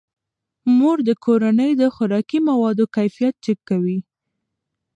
مور 0.77 0.97
د 1.09 1.11
کورنۍ 1.25 1.71
د 1.77 1.83
خوراکي 1.95 2.39
موادو 2.49 2.85
کیفیت 2.95 3.33
چک 3.45 3.59
کوي. 3.69 3.97